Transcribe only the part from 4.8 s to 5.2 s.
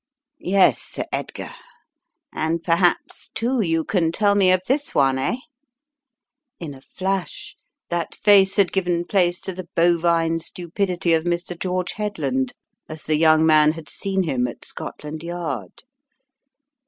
one,